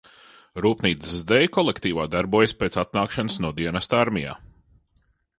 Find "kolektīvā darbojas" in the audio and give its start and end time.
1.57-2.55